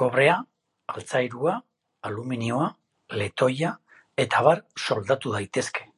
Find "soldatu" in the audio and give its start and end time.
4.88-5.36